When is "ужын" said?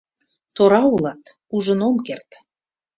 1.55-1.79